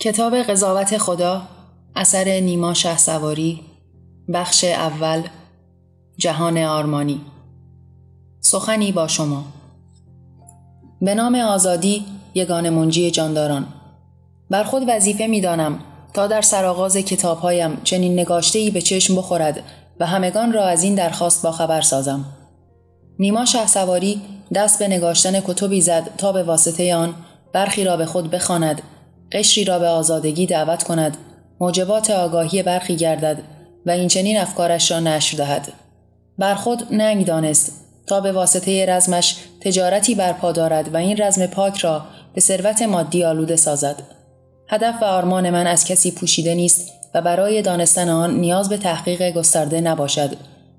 کتاب 0.00 0.34
قضاوت 0.36 0.98
خدا 0.98 1.42
اثر 1.96 2.40
نیما 2.40 2.74
شه 2.74 2.98
سواری 2.98 3.60
بخش 4.32 4.64
اول 4.64 5.22
جهان 6.16 6.58
آرمانی. 6.58 7.20
سخنی 8.40 8.92
با 8.92 9.08
شما. 9.08 9.44
به 11.00 11.14
نام 11.14 11.34
آزادی 11.34 12.04
یگان 12.34 12.70
منجی 12.70 13.10
جانداران. 13.10 13.66
بر 14.50 14.64
خود 14.64 14.82
وظیفه 14.88 15.26
می 15.26 15.40
دانم 15.40 15.78
تا 16.14 16.26
در 16.26 16.42
سرآغاز 16.42 16.96
کتابهایم 16.96 17.80
چنین 17.84 18.12
نگاشته 18.12 18.70
به 18.70 18.80
چشم 18.80 19.16
بخورد 19.16 19.62
و 20.00 20.06
همگان 20.06 20.52
را 20.52 20.64
از 20.64 20.82
این 20.82 20.94
درخواست 20.94 21.42
با 21.42 21.52
خبر 21.52 21.80
سازم. 21.80 22.24
نیما 23.18 23.44
شه 23.44 23.66
سواری 23.66 24.22
دست 24.54 24.78
به 24.78 24.88
نگاشتن 24.88 25.40
کتبی 25.40 25.80
زد 25.80 26.16
تا 26.16 26.32
به 26.32 26.42
واسطه 26.42 26.94
آن 26.94 27.14
برخی 27.52 27.84
را 27.84 27.96
به 27.96 28.06
خود 28.06 28.30
بخواند 28.30 28.82
قشری 29.32 29.64
را 29.64 29.78
به 29.78 29.86
آزادگی 29.86 30.46
دعوت 30.46 30.82
کند 30.82 31.16
موجبات 31.60 32.10
آگاهی 32.10 32.62
برخی 32.62 32.96
گردد 32.96 33.38
و 33.86 33.90
این 33.90 34.08
چنین 34.08 34.38
افکارش 34.38 34.90
را 34.90 35.00
نشر 35.00 35.36
دهد. 35.36 35.72
بر 36.38 36.54
خود 36.54 36.86
ننگ 36.90 37.26
دانست 37.26 37.72
تا 38.06 38.20
به 38.20 38.32
واسطه 38.32 38.86
رزمش 38.86 39.36
تجارتی 39.60 40.14
برپا 40.14 40.52
دارد 40.52 40.94
و 40.94 40.96
این 40.96 41.22
رزم 41.22 41.46
پاک 41.46 41.78
را 41.78 42.02
به 42.34 42.40
ثروت 42.40 42.82
مادی 42.82 43.24
آلوده 43.24 43.56
سازد. 43.56 44.02
هدف 44.68 45.02
و 45.02 45.04
آرمان 45.04 45.50
من 45.50 45.66
از 45.66 45.84
کسی 45.84 46.10
پوشیده 46.10 46.54
نیست 46.54 46.92
و 47.14 47.22
برای 47.22 47.62
دانستن 47.62 48.08
آن 48.08 48.40
نیاز 48.40 48.68
به 48.68 48.76
تحقیق 48.76 49.30
گسترده 49.30 49.80
نباشد 49.80 50.36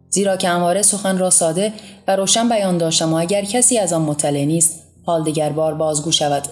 زیرا 0.09 0.38
که 0.38 0.49
اماره 0.49 0.81
سخن 0.81 1.17
را 1.17 1.29
ساده 1.29 1.73
و 2.07 2.16
روشن 2.16 2.49
بیان 2.49 2.77
داشتم 2.77 3.13
و 3.13 3.16
اگر 3.16 3.45
کسی 3.45 3.77
از 3.77 3.93
آن 3.93 4.02
مطلع 4.02 4.45
نیست 4.45 4.83
حال 5.05 5.23
دیگر 5.23 5.49
بار 5.49 5.73
بازگو 5.73 6.11
شود. 6.11 6.47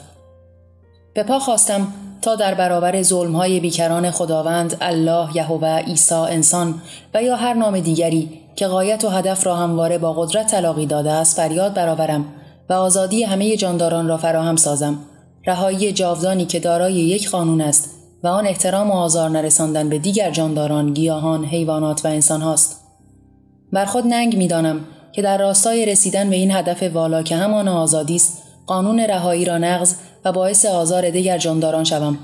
به 1.18 1.24
پا 1.24 1.40
خواستم 1.40 1.88
تا 2.22 2.36
در 2.36 2.54
برابر 2.54 3.02
ظلمهای 3.02 3.60
بیکران 3.60 4.12
خداوند 4.12 4.78
الله 4.82 5.38
یهوه 5.38 5.68
عیسی 5.68 6.16
انسان 6.16 6.82
و 7.14 7.24
یا 7.24 7.36
هر 7.36 7.54
نام 7.54 7.80
دیگری 7.80 8.30
که 8.56 8.68
قایت 8.68 9.06
و 9.06 9.10
هدف 9.10 9.46
را 9.46 9.56
همواره 9.56 9.98
با 9.98 10.14
قدرت 10.14 10.48
تلاقی 10.48 10.86
داده 10.86 11.12
است 11.12 11.38
فریاد 11.38 11.74
برآورم 11.74 12.26
و 12.70 12.74
آزادی 12.74 13.24
همه 13.24 13.58
جانداران 13.58 14.08
را 14.08 14.18
فراهم 14.18 14.56
سازم. 14.56 15.00
رهایی 15.48 15.92
جاودانی 15.92 16.46
که 16.46 16.60
دارای 16.60 16.94
یک 16.94 17.30
قانون 17.30 17.62
است 17.62 17.90
و 18.24 18.28
آن 18.28 18.48
احترام 18.48 18.92
و 18.92 18.94
آزار 18.94 19.30
نرساندن 19.30 19.90
به 19.90 20.00
دیگر 20.00 20.32
جانداران 20.32 20.94
گیاهان 20.94 21.46
حیوانات 21.46 22.06
و 22.06 22.08
انسان 22.08 22.42
هاست 22.42 22.82
بر 23.74 23.86
خود 23.86 24.08
ننگ 24.08 24.38
می‌دانم 24.38 24.80
که 25.12 25.22
در 25.22 25.38
راستای 25.38 25.86
رسیدن 25.86 26.30
به 26.30 26.36
این 26.36 26.52
هدف 26.52 26.84
والا 26.84 27.24
که 27.24 27.36
همان 27.36 27.68
آزادی 27.68 28.16
است 28.16 28.47
قانون 28.68 29.00
رهایی 29.00 29.46
را 29.46 29.58
نقض 29.58 29.96
و 30.26 30.32
باعث 30.32 30.66
آزار 30.66 31.10
دیگر 31.10 31.38
جانداران 31.38 31.84
شوم. 31.84 32.18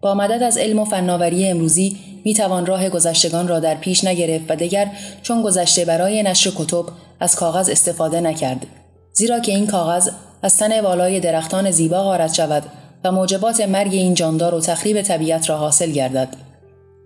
با 0.00 0.14
مدد 0.14 0.42
از 0.42 0.58
علم 0.58 0.78
و 0.78 0.84
فناوری 0.84 1.46
امروزی 1.46 1.96
می 2.24 2.34
توان 2.34 2.66
راه 2.66 2.88
گذشتگان 2.88 3.48
را 3.48 3.60
در 3.60 3.74
پیش 3.74 4.04
نگرفت 4.04 4.44
و 4.50 4.56
دیگر 4.56 4.90
چون 5.22 5.42
گذشته 5.42 5.84
برای 5.84 6.22
نشر 6.22 6.50
کتب 6.50 6.84
از 7.20 7.36
کاغذ 7.36 7.68
استفاده 7.68 8.20
نکرد. 8.20 8.66
زیرا 9.12 9.40
که 9.40 9.52
این 9.52 9.66
کاغذ 9.66 10.10
از 10.42 10.56
تن 10.56 10.80
والای 10.80 11.20
درختان 11.20 11.70
زیبا 11.70 12.02
غارت 12.02 12.34
شود 12.34 12.62
و 13.04 13.12
موجبات 13.12 13.60
مرگ 13.60 13.92
این 13.92 14.14
جاندار 14.14 14.54
و 14.54 14.60
تخریب 14.60 15.02
طبیعت 15.02 15.50
را 15.50 15.56
حاصل 15.56 15.90
گردد. 15.90 16.28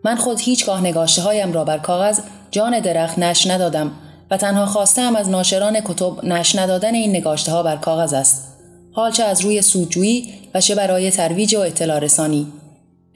من 0.05 0.17
خود 0.17 0.41
هیچگاه 0.41 0.81
نگاشته 0.81 1.23
هایم 1.23 1.53
را 1.53 1.65
بر 1.65 1.79
کاغذ 1.79 2.21
جان 2.51 2.81
درخت 2.81 3.19
نش 3.19 3.47
ندادم 3.47 3.91
و 4.31 4.37
تنها 4.37 4.67
خواستم 4.67 5.17
از 5.17 5.29
ناشران 5.29 5.81
کتب 5.81 6.25
نش 6.25 6.57
ندادن 6.57 6.95
این 6.95 7.11
نگاشته 7.11 7.53
ها 7.53 7.63
بر 7.63 7.77
کاغذ 7.77 8.13
است. 8.13 8.52
حال 8.95 9.11
چه 9.11 9.25
از 9.25 9.41
روی 9.41 9.63
سودجویی 9.63 10.35
و 10.55 10.61
چه 10.61 10.75
برای 10.75 11.11
ترویج 11.11 11.55
و 11.55 11.61
اطلاع 11.61 11.99
رسانی. 11.99 12.47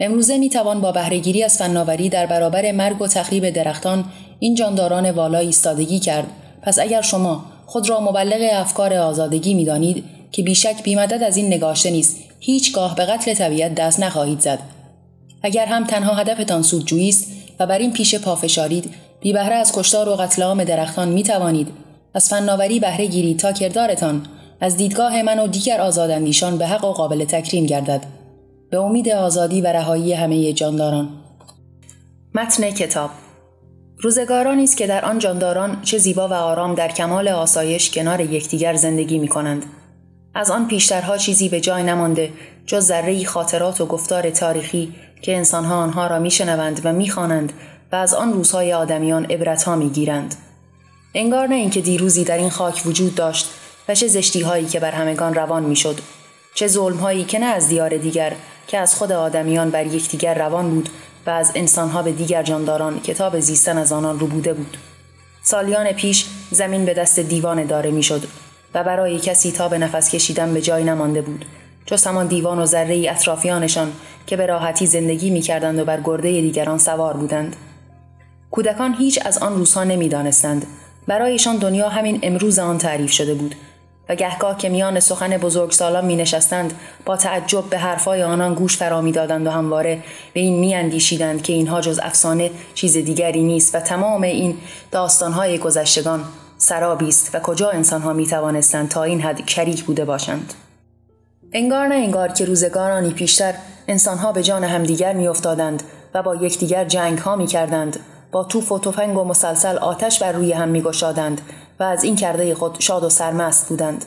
امروزه 0.01 0.39
می 0.39 0.49
توان 0.49 0.81
با 0.81 0.93
بهرهگیری 0.93 1.43
از 1.43 1.59
فناوری 1.59 2.09
در 2.09 2.27
برابر 2.27 2.73
مرگ 2.73 3.03
و 3.03 3.07
تخریب 3.07 3.51
درختان 3.51 4.05
این 4.39 4.55
جانداران 4.55 5.11
والا 5.11 5.39
ایستادگی 5.39 5.99
کرد. 5.99 6.27
پس 6.63 6.79
اگر 6.79 7.03
شما 7.03 7.45
خود 7.67 7.89
را 7.89 8.01
مبلغ 8.01 8.49
افکار 8.53 8.95
آزادگی 8.95 9.55
می 9.55 9.65
دانید 9.65 10.05
که 10.33 10.43
بیشک 10.43 10.83
بیمدد 10.83 11.23
از 11.23 11.37
این 11.37 11.47
نگاشته 11.47 11.91
نیست 11.91 12.17
هیچگاه 12.41 12.95
به 12.95 13.05
قتل 13.05 13.35
طبیعت 13.35 13.75
دست 13.75 14.01
نخواهید 14.01 14.41
زد. 14.41 14.59
اگر 15.43 15.67
هم 15.67 15.85
تنها 15.85 16.15
هدفتان 16.15 16.63
سودجویی 16.63 17.09
است 17.09 17.27
و 17.61 17.67
بر 17.67 17.79
این 17.79 17.93
پیش 17.93 18.15
پافشارید 18.15 18.95
بی 19.21 19.33
بهره 19.33 19.55
از 19.55 19.73
کشتار 19.73 20.09
و 20.09 20.17
قتل 20.17 20.43
عام 20.43 20.65
درختان 20.65 21.09
می 21.09 21.23
توانید 21.23 21.69
از 22.15 22.29
فناوری 22.29 22.81
بهره 22.81 23.07
گیرید 23.07 23.39
تا 23.39 23.53
کردارتان 23.53 24.27
از 24.61 24.77
دیدگاه 24.77 25.23
من 25.23 25.39
و 25.39 25.47
دیگر 25.47 25.81
آزاداندیشان 25.81 26.59
به 26.59 26.67
حق 26.67 26.85
و 26.85 26.93
قابل 26.93 27.25
تکریم 27.25 27.67
گردد. 27.67 28.03
به 28.71 28.79
امید 28.79 29.09
آزادی 29.09 29.61
و 29.61 29.67
رهایی 29.67 30.13
همه 30.13 30.53
جانداران. 30.53 31.09
متن 32.35 32.71
کتاب. 32.71 33.11
روزگارانی 33.99 34.65
است 34.65 34.77
که 34.77 34.87
در 34.87 35.05
آن 35.05 35.19
جانداران 35.19 35.83
چه 35.83 35.99
زیبا 35.99 36.29
و 36.29 36.33
آرام 36.33 36.75
در 36.75 36.89
کمال 36.89 37.29
آسایش 37.29 37.91
کنار 37.91 38.21
یکدیگر 38.21 38.75
زندگی 38.75 39.19
می 39.19 39.29
کنند. 39.29 39.65
از 40.35 40.51
آن 40.51 40.69
پیشترها 40.69 41.17
چیزی 41.17 41.49
به 41.49 41.61
جای 41.61 41.83
نمانده 41.83 42.33
جز 42.67 42.87
ذره 42.87 43.25
خاطرات 43.25 43.81
و 43.81 43.87
گفتار 43.87 44.31
تاریخی 44.31 44.95
که 45.23 45.37
انسانها 45.37 45.77
آنها 45.77 46.07
را 46.07 46.19
میشنوند 46.19 46.81
و 46.85 46.93
می‌خوانند 46.93 47.53
و 47.93 47.97
از 47.97 48.15
آن 48.15 48.33
روزهای 48.33 48.73
آدمیان 48.73 49.25
عبرتها 49.25 49.77
می‌گیرند. 49.77 50.35
انگار 51.15 51.47
نه 51.47 51.55
اینکه 51.55 51.81
دیروزی 51.81 52.25
در 52.25 52.39
این 52.39 52.51
خاک 52.51 52.83
وجود 52.87 53.15
داشت 53.15 53.51
و 53.89 53.95
چه 53.95 54.09
زشتی 54.09 54.41
هایی 54.41 54.67
که 54.67 54.81
بر 54.81 54.91
همگان 54.91 55.35
روان 55.35 55.63
می‌شد 55.63 56.01
چه 56.55 56.67
ظلم 56.67 56.97
هایی 56.97 57.25
که 57.25 57.39
نه 57.39 57.47
از 57.47 57.69
دیار 57.69 57.97
دیگر 57.97 58.33
که 58.67 58.79
از 58.79 58.95
خود 58.95 59.13
آدمیان 59.13 59.71
بر 59.71 59.87
یکدیگر 59.87 60.35
روان 60.35 60.71
بود 60.71 60.89
و 61.27 61.31
از 61.31 61.53
انسانها 61.55 62.03
به 62.03 62.13
دیگر 62.13 62.43
جانداران 62.43 63.01
کتاب 63.01 63.41
زیستن 63.41 63.79
از 63.79 63.93
آنان 63.93 64.19
رو 64.19 64.27
بوده 64.27 64.55
بود. 64.55 64.77
سالیان 65.43 65.93
پیش 65.93 66.27
زمین 66.51 66.85
به 66.85 66.95
دست 66.95 67.21
دیوان 67.21 67.65
داره 67.65 67.91
می‌شد 67.91 68.23
و 68.75 68.85
برای 68.85 69.19
کسی 69.19 69.53
تا 69.53 69.69
به 69.69 69.79
نفس 69.79 70.11
کشیدن 70.11 70.55
به 70.55 70.61
جای 70.61 70.85
نمانده 70.85 71.23
بود. 71.23 71.45
جز 71.87 72.05
همان 72.05 72.27
دیوان 72.27 72.59
و 72.59 72.67
ذره 72.67 73.11
اطرافیانشان 73.11 73.93
که 74.27 74.37
به 74.37 74.47
راحتی 74.47 74.87
زندگی 74.87 75.31
می‌کردند 75.31 75.79
و 75.79 75.85
بر 75.85 76.01
گرده 76.05 76.41
دیگران 76.41 76.79
سوار 76.79 77.17
بودند. 77.17 77.57
کودکان 78.51 78.95
هیچ 78.95 79.21
از 79.25 79.39
آن 79.39 79.55
روزها 79.55 79.85
نمی‌دانستند. 79.85 80.67
برایشان 81.07 81.57
دنیا 81.57 81.89
همین 81.89 82.19
امروز 82.23 82.59
آن 82.59 82.79
تعریف 82.79 83.13
شده 83.13 83.35
بود. 83.35 83.55
و 84.09 84.15
گهگاه 84.15 84.59
که 84.59 84.69
میان 84.69 85.01
سخن 85.01 85.37
بزرگسالان 85.37 86.05
می 86.05 86.17
نشستند 86.17 86.75
با 87.05 87.17
تعجب 87.17 87.65
به 87.71 87.79
حرفای 87.79 88.23
آنان 88.23 88.55
گوش 88.55 88.77
فرا 88.77 89.01
می 89.01 89.13
دادند 89.13 89.47
و 89.47 89.51
همواره 89.51 90.03
به 90.33 90.41
این 90.41 90.59
می 90.59 90.75
اندیشیدند 90.75 91.43
که 91.43 91.53
اینها 91.53 91.81
جز 91.81 92.01
افسانه 92.03 92.51
چیز 92.75 92.97
دیگری 92.97 93.43
نیست 93.43 93.75
و 93.75 93.81
تمام 93.81 94.23
این 94.23 94.57
داستانهای 94.91 95.59
گذشتگان 95.59 96.25
سرابی 96.59 97.09
است 97.09 97.35
و 97.35 97.39
کجا 97.39 97.71
انسانها 97.71 98.13
می 98.13 98.27
توانستند 98.27 98.89
تا 98.89 99.03
این 99.03 99.21
حد 99.21 99.49
شریک 99.49 99.85
بوده 99.85 100.05
باشند؟ 100.05 100.55
انگار 101.53 101.87
نه 101.87 101.95
انگار 101.95 102.29
که 102.29 102.45
روزگارانی 102.45 103.11
پیشتر 103.11 103.55
انسانها 103.89 104.33
به 104.33 104.43
جان 104.43 104.65
همدیگر 104.65 105.13
میافتادند 105.13 105.83
و 106.15 106.23
با 106.23 106.37
یکدیگر 106.37 106.85
جنگ 106.85 107.19
ها 107.19 107.37
می 107.37 107.47
کردند 107.47 108.01
با 108.33 108.45
توف 108.45 108.73
و 108.73 108.79
تفنگ 108.79 109.19
و 109.19 109.25
مسلسل 109.25 109.79
آتش 109.79 110.23
بر 110.23 110.33
روی 110.33 110.53
هم 110.53 110.69
میگشادند 110.69 111.41
و 111.81 111.83
از 111.83 112.05
این 112.05 112.17
کرده 112.17 112.55
خود 112.55 112.77
شاد 112.79 113.05
و 113.05 113.09
سرمست 113.09 113.69
بودند. 113.69 114.05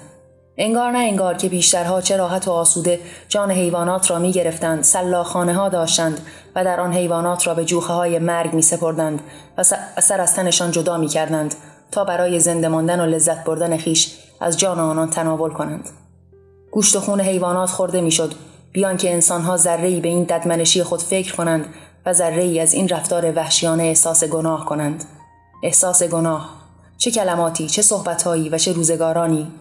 انگار 0.58 0.92
نه 0.92 0.98
انگار 0.98 1.34
که 1.34 1.50
بیشترها 1.50 2.02
چه 2.02 2.18
راحت 2.18 2.48
و 2.48 2.52
آسوده 2.52 3.00
جان 3.30 3.52
حیوانات 3.52 4.12
را 4.12 4.20
می 4.20 4.32
گرفتند 4.32 4.84
سلاخانه 4.84 5.54
ها 5.54 5.70
داشتند 5.70 6.20
و 6.56 6.64
در 6.64 6.80
آن 6.80 6.94
حیوانات 6.94 7.48
را 7.48 7.54
به 7.54 7.66
جوخه 7.66 7.94
های 7.94 8.20
مرگ 8.20 8.54
می 8.54 8.62
سپردند 8.62 9.22
و 9.58 9.64
سر 10.02 10.22
از 10.22 10.36
تنشان 10.36 10.72
جدا 10.72 10.98
می 10.98 11.08
کردند 11.08 11.56
تا 11.92 12.04
برای 12.04 12.40
زنده 12.40 12.68
ماندن 12.68 13.00
و 13.00 13.06
لذت 13.06 13.44
بردن 13.44 13.78
خیش 13.78 14.18
از 14.42 14.58
جان 14.58 14.80
آنان 14.80 15.10
تناول 15.10 15.50
کنند. 15.50 15.90
گوشت 16.72 16.96
و 16.96 17.00
خون 17.00 17.22
حیوانات 17.22 17.70
خورده 17.70 18.02
می‌شد 18.02 18.34
بیان 18.72 18.98
که 18.98 19.14
انسانها 19.14 19.58
ذره 19.58 20.00
به 20.00 20.08
این 20.08 20.24
ددمنشی 20.24 20.84
خود 20.84 21.02
فکر 21.02 21.36
کنند 21.36 21.66
و 22.06 22.14
ذره 22.14 22.44
ای 22.44 22.60
از 22.60 22.74
این 22.74 22.90
رفتار 22.90 23.32
وحشیانه 23.36 23.84
احساس 23.84 24.24
گناه 24.24 24.66
کنند. 24.66 25.04
احساس 25.64 26.04
گناه 26.04 26.59
چه 27.00 27.12
کلماتی 27.12 27.68
چه 27.68 27.82
صحبتهایی 27.82 28.50
و 28.50 28.58
چه 28.58 28.74
روزگارانی. 28.74 29.52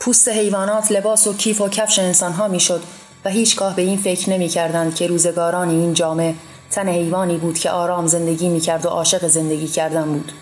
پوست 0.00 0.28
حیوانات 0.28 0.92
لباس 0.92 1.26
و 1.26 1.36
کیف 1.36 1.60
و 1.60 1.68
کفش 1.68 1.98
انسانها 1.98 2.48
می‌شد 2.48 2.82
و 3.24 3.30
هیچگاه 3.30 3.76
به 3.76 3.82
این 3.82 3.98
فکر 3.98 4.30
نمی 4.30 4.48
کردند 4.48 4.94
که 4.94 5.06
روزگارانی 5.06 5.74
این 5.74 5.94
جامعه 5.94 6.34
تن 6.70 6.88
حیوانی 6.88 7.36
بود 7.36 7.58
که 7.58 7.70
آرام 7.70 8.06
زندگی 8.06 8.48
می 8.48 8.60
کرد 8.60 8.86
و 8.86 8.88
عاشق 8.88 9.26
زندگی 9.26 9.66
کردن 9.66 10.12
بود. 10.12 10.32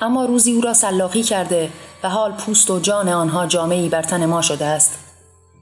اما 0.00 0.24
روزی 0.24 0.52
او 0.52 0.60
را 0.60 0.74
سلاقی 0.74 1.22
کرده 1.22 1.70
و 2.02 2.08
حال 2.08 2.32
پوست 2.32 2.70
و 2.70 2.80
جان 2.80 3.08
آنها 3.08 3.46
جامعی 3.46 3.88
بر 3.88 4.02
تن 4.02 4.26
ما 4.26 4.42
شده 4.42 4.64
است. 4.64 5.07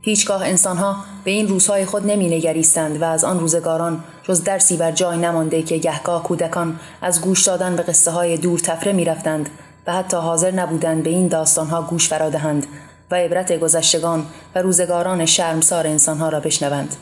هیچگاه 0.00 0.46
انسانها 0.46 0.96
به 1.25 1.31
این 1.31 1.48
روزهای 1.48 1.84
خود 1.84 2.06
نمی 2.06 2.28
نگریستند 2.28 3.02
و 3.02 3.04
از 3.04 3.25
آن 3.25 3.40
روزگاران 3.40 4.04
جز 4.22 4.44
درسی 4.44 4.76
بر 4.76 4.93
جای 4.93 5.19
نمانده 5.19 5.62
که 5.62 5.78
گهگاه 5.78 6.22
کودکان 6.22 6.81
از 7.02 7.20
گوش 7.20 7.43
دادن 7.43 7.76
به 7.76 7.82
قصه 7.82 8.10
های 8.10 8.37
دور 8.37 8.58
تفره 8.58 8.93
می 8.93 9.04
رفتند 9.04 9.50
و 9.87 9.93
حتی 9.93 10.16
حاضر 10.16 10.50
نبودند 10.50 11.02
به 11.02 11.10
این 11.10 11.28
داستانها 11.28 11.82
گوش 11.82 12.08
فرادهند 12.08 12.66
و 13.10 13.14
عبرت 13.14 13.60
گذشتگان 13.60 14.26
و 14.54 14.62
روزگاران 14.62 15.26
شرمسار 15.26 15.87
انسانها 15.87 16.28
را 16.28 16.40
بشنوند. 16.40 16.96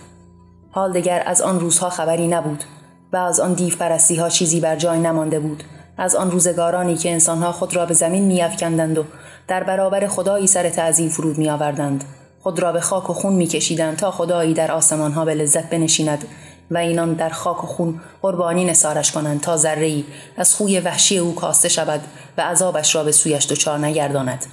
حال 0.71 0.93
دگر 0.93 1.23
از 1.27 1.43
آن 1.43 1.61
روزها 1.61 1.91
خبری 1.91 2.29
نبود 2.29 2.65
و 3.13 3.17
از 3.17 3.41
آن 3.41 3.53
دیو 3.53 3.77
پرستی 3.77 4.17
ها 4.17 4.29
چیزی 4.29 4.61
بر 4.61 4.77
جای 4.77 4.99
نمانده 4.99 5.41
بود 5.41 5.65
از 5.99 6.15
آن 6.15 6.31
روزگارانی 6.31 6.97
که 6.97 7.13
انسانها 7.13 7.53
خود 7.53 7.77
را 7.77 7.87
به 7.87 7.95
زمین 7.95 8.25
میافکندند 8.25 8.99
و 8.99 9.05
در 9.49 9.63
برابر 9.63 10.07
خدایی 10.07 10.47
سر 10.47 10.71
تعظیم 10.71 11.09
فرود 11.09 11.39
میآوردند 11.39 12.05
خود 12.45 12.59
را 12.59 12.73
به 12.73 12.81
خاک 12.81 13.11
و 13.11 13.13
خون 13.13 13.33
میکشیدند 13.33 13.97
تا 13.97 14.11
خدایی 14.11 14.55
در 14.55 14.73
آسمانها 14.73 15.25
به 15.25 15.35
لذت 15.35 15.71
بنشیند 15.71 16.25
و 16.71 16.79
اینان 16.79 17.15
در 17.15 17.29
خاک 17.29 17.65
و 17.65 17.67
خون 17.67 18.01
قربانی 18.23 18.65
نسارش 18.65 19.13
کنند 19.13 19.41
تا 19.41 19.57
ذره 19.57 20.05
از 20.37 20.55
خوی 20.55 20.81
وحشی 20.81 21.19
او 21.19 21.35
کاسته 21.35 21.69
شود 21.69 22.01
و 22.39 22.41
عذابش 22.41 22.95
را 22.95 23.05
به 23.05 23.13
سویش 23.13 23.47
دچار 23.47 23.79
نگرداند. 23.79 24.47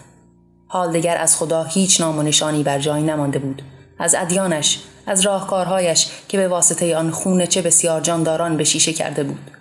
حال 0.67 0.91
دیگر 0.91 1.17
از 1.17 1.37
خدا 1.37 1.63
هیچ 1.63 2.01
نام 2.01 2.17
و 2.19 2.21
نشانی 2.21 2.63
بر 2.63 2.79
جای 2.79 3.03
نمانده 3.03 3.39
بود. 3.39 3.61
از 3.99 4.15
ادیانش 4.15 4.79
از 5.07 5.21
راهکارهایش 5.21 6.07
که 6.27 6.37
به 6.37 6.47
واسطه 6.47 6.97
آن 6.97 7.11
خون 7.11 7.45
چه 7.45 7.61
بسیار 7.61 8.01
جانداران 8.01 8.57
به 8.57 8.63
شیشه 8.63 8.93
کرده 8.93 9.23
بود. 9.23 9.51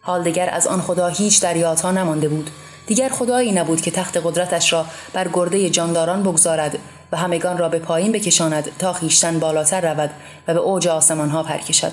حال 0.00 0.24
دیگر 0.24 0.50
از 0.52 0.66
آن 0.66 0.80
خدا 0.80 1.08
هیچ 1.08 1.42
دریاتها 1.42 1.90
نمانده 1.90 2.28
بود. 2.28 2.50
دیگر 2.86 3.08
خدایی 3.08 3.52
نبود 3.52 3.80
که 3.80 3.90
تخت 3.90 4.16
قدرتش 4.16 4.72
را 4.72 4.86
بر 5.12 5.28
گرده 5.32 5.70
جانداران 5.70 6.22
بگذارد 6.22 6.78
و 7.12 7.16
همگان 7.16 7.58
را 7.58 7.68
به 7.68 7.78
پایین 7.78 8.12
بکشاند 8.12 8.68
تا 8.78 8.92
خیشتن 8.92 9.38
بالاتر 9.38 9.92
رود 9.92 10.10
و 10.48 10.54
به 10.54 10.60
اوج 10.60 10.88
آسمانها 10.88 11.42
پر 11.42 11.58
کشد. 11.58 11.92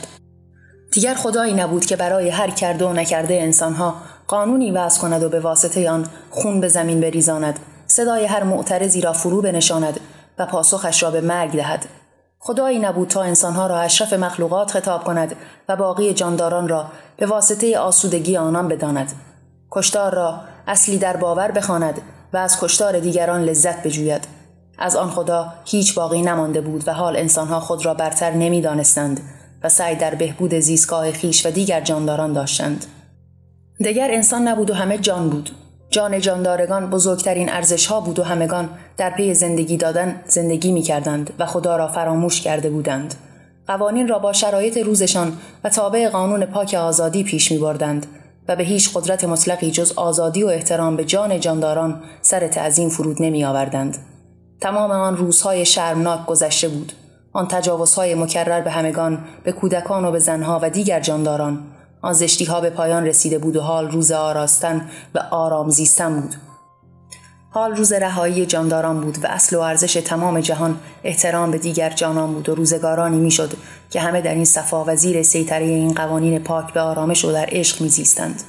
دیگر 0.91 1.13
خدایی 1.13 1.53
نبود 1.53 1.85
که 1.85 1.95
برای 1.95 2.29
هر 2.29 2.49
کرده 2.49 2.85
و 2.85 2.93
نکرده 2.93 3.33
انسانها 3.33 3.95
قانونی 4.27 4.71
وضع 4.71 5.01
کند 5.01 5.23
و 5.23 5.29
به 5.29 5.39
واسطه 5.39 5.89
آن 5.89 6.09
خون 6.29 6.61
به 6.61 6.67
زمین 6.67 7.01
بریزاند. 7.01 7.59
صدای 7.87 8.25
هر 8.25 8.43
معترضی 8.43 9.01
را 9.01 9.13
فرو 9.13 9.41
بنشاند 9.41 9.99
و 10.39 10.45
پاسخش 10.45 11.03
را 11.03 11.11
به 11.11 11.21
مرگ 11.21 11.51
دهد. 11.51 11.85
خدایی 12.39 12.79
نبود 12.79 13.07
تا 13.07 13.21
انسانها 13.21 13.67
را 13.67 13.79
اشرف 13.79 14.13
مخلوقات 14.13 14.71
خطاب 14.71 15.03
کند 15.03 15.35
و 15.69 15.75
باقی 15.75 16.13
جانداران 16.13 16.67
را 16.67 16.85
به 17.17 17.25
واسطه 17.25 17.77
آسودگی 17.77 18.37
آنان 18.37 18.67
بداند. 18.67 19.11
کشتار 19.71 20.15
را 20.15 20.39
اصلی 20.67 20.97
در 20.97 21.17
باور 21.17 21.51
بخواند 21.51 22.01
و 22.33 22.37
از 22.37 22.59
کشتار 22.59 22.99
دیگران 22.99 23.43
لذت 23.43 23.83
بجوید. 23.83 24.42
از 24.77 24.95
آن 24.95 25.09
خدا 25.09 25.53
هیچ 25.65 25.95
باقی 25.95 26.21
نمانده 26.21 26.61
بود 26.61 26.87
و 26.87 26.93
حال 26.93 27.17
انسانها 27.17 27.59
خود 27.59 27.85
را 27.85 27.93
برتر 27.93 28.31
نمی‌دانستند 28.31 29.21
و 29.63 29.69
سعی 29.69 29.95
در 29.95 30.15
بهبود 30.15 30.59
زیستگاه 30.59 31.11
خیش 31.11 31.45
و 31.45 31.51
دیگر 31.51 31.81
جانداران 31.81 32.33
داشتند 32.33 32.85
دیگر 33.79 34.11
انسان 34.11 34.47
نبود 34.47 34.69
و 34.69 34.73
همه 34.73 34.97
جان 34.97 35.29
بود 35.29 35.49
جان 35.89 36.19
جاندارگان 36.19 36.89
بزرگترین 36.89 37.49
ارزش 37.49 37.85
ها 37.85 37.99
بود 37.99 38.19
و 38.19 38.23
همگان 38.23 38.69
در 38.97 39.09
پی 39.09 39.33
زندگی 39.33 39.77
دادن 39.77 40.21
زندگی 40.27 40.71
می 40.71 40.81
کردند 40.81 41.33
و 41.39 41.45
خدا 41.45 41.77
را 41.77 41.87
فراموش 41.87 42.41
کرده 42.41 42.69
بودند. 42.69 43.15
قوانین 43.67 44.07
را 44.07 44.19
با 44.19 44.33
شرایط 44.33 44.77
روزشان 44.77 45.37
و 45.63 45.69
تابع 45.69 46.09
قانون 46.09 46.45
پاک 46.45 46.73
آزادی 46.73 47.23
پیش 47.23 47.51
می 47.51 47.57
بردند 47.57 48.05
و 48.47 48.55
به 48.55 48.63
هیچ 48.63 48.89
قدرت 48.93 49.23
مطلقی 49.23 49.71
جز 49.71 49.93
آزادی 49.95 50.43
و 50.43 50.47
احترام 50.47 50.95
به 50.95 51.05
جان 51.05 51.39
جانداران 51.39 52.01
سر 52.21 52.47
تعظیم 52.47 52.89
فرود 52.89 53.21
نمی 53.21 53.45
آوردند. 53.45 53.97
تمام 54.63 54.91
آن 54.91 55.17
روزهای 55.17 55.65
شرمناک 55.65 56.25
گذشته 56.25 56.69
بود. 56.69 56.93
آن 57.33 57.47
تجاوزهای 57.47 58.15
مکرر 58.15 58.61
به 58.61 58.71
همگان، 58.71 59.25
به 59.43 59.51
کودکان 59.51 60.05
و 60.05 60.11
به 60.11 60.19
زنها 60.19 60.59
و 60.63 60.69
دیگر 60.69 60.99
جانداران، 60.99 61.63
آن 62.01 62.13
زشتی 62.13 62.45
ها 62.45 62.61
به 62.61 62.69
پایان 62.69 63.05
رسیده 63.05 63.39
بود 63.39 63.55
و 63.55 63.61
حال 63.61 63.91
روز 63.91 64.11
آراستن 64.11 64.89
و 65.15 65.19
آرام 65.31 65.69
زیستن 65.69 66.21
بود. 66.21 66.35
حال 67.49 67.75
روز 67.75 67.93
رهایی 67.93 68.45
جانداران 68.45 69.01
بود 69.01 69.23
و 69.23 69.27
اصل 69.27 69.55
و 69.55 69.59
ارزش 69.59 69.93
تمام 69.93 70.39
جهان 70.39 70.79
احترام 71.03 71.51
به 71.51 71.57
دیگر 71.57 71.89
جانان 71.89 72.33
بود 72.33 72.49
و 72.49 72.55
روزگارانی 72.55 73.17
می‌شد 73.17 73.53
که 73.89 73.99
همه 73.99 74.21
در 74.21 74.33
این 74.33 74.45
صفا 74.45 74.83
و 74.87 74.95
زیر 74.95 75.23
سیطره 75.23 75.65
این 75.65 75.93
قوانین 75.93 76.39
پاک 76.39 76.73
به 76.73 76.81
آرامش 76.81 77.25
و 77.25 77.31
در 77.31 77.49
عشق 77.51 77.81
میزیستند 77.81 78.43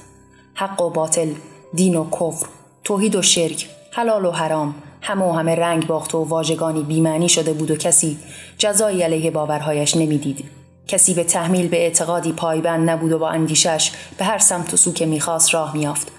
حق 0.55 0.83
و 0.83 0.91
باطل 0.91 1.29
دین 1.75 1.97
و 1.97 2.11
کفر 2.11 2.47
توحید 2.85 3.15
و 3.15 3.23
شرک 3.23 3.69
حلال 3.93 4.25
و 4.25 4.31
حرام 4.31 4.75
همه 5.07 5.25
و 5.25 5.33
همه 5.33 5.55
رنگ 5.55 5.87
باخت 5.87 6.15
و 6.15 6.25
واژگانی 6.25 6.83
بیمعنی 6.83 7.29
شده 7.29 7.53
بود 7.53 7.71
و 7.71 7.77
کسی 7.77 8.19
جزایی 8.59 9.03
علیه 9.03 9.31
باورهایش 9.31 9.97
نمی‌دید. 9.97 10.45
کسی 10.87 11.15
به 11.15 11.25
تحمیل 11.25 11.69
به 11.69 11.77
اعتقادی 11.77 12.33
پایبند 12.33 12.91
نبود 12.91 13.13
و 13.13 13.19
با 13.19 13.29
اندیشش 13.29 13.93
به 14.19 14.25
هر 14.25 14.39
سمت 14.39 14.75
و 14.75 14.77
سو 14.77 14.93
که 14.93 15.07
می‌خواست 15.07 15.55
راه 15.55 15.77
میافت 15.77 16.13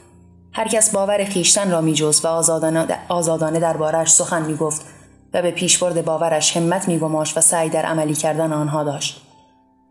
هر 0.54 0.68
کس 0.68 0.90
باور 0.90 1.24
خیشتن 1.24 1.72
را 1.72 1.82
میجست 1.82 2.26
و 2.26 2.28
آزادانه, 2.28 2.88
آزادانه 3.10 4.06
سخن 4.06 4.46
می‌گفت 4.46 4.82
و 5.34 5.42
به 5.42 5.52
پیشبرد 5.52 6.06
باورش 6.06 6.58
همت 6.58 6.88
میگماشت 6.88 7.38
و 7.38 7.42
سعی 7.42 7.70
در 7.70 7.86
عملی 7.86 8.14
کردن 8.14 8.54
آنها 8.54 8.84
داشت. 8.84 9.22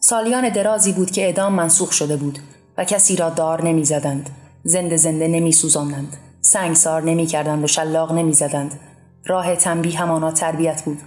سالیان 0.01 0.49
درازی 0.49 0.93
بود 0.93 1.11
که 1.11 1.25
اعدام 1.25 1.53
منسوخ 1.53 1.93
شده 1.93 2.17
بود 2.17 2.39
و 2.79 2.85
کسی 2.85 3.17
را 3.17 3.31
دار 3.31 3.63
نمی‌زدند. 3.63 4.31
زنده 4.65 4.97
زنده 4.97 5.29
نمیسوزاندند. 5.29 6.17
سنگسار 6.47 7.03
نمی‌کردند 7.03 7.65
و 7.65 7.67
شلاق 7.67 8.13
نمی‌زدند 8.13 8.81
راه 9.27 9.57
تنبیه 9.57 10.01
همانا 10.01 10.33
تربیت 10.33 10.83
بود 10.83 10.99